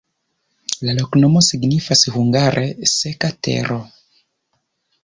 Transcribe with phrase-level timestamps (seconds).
[0.87, 2.65] La loknomo signifas hungare:
[2.95, 3.81] seka-tero.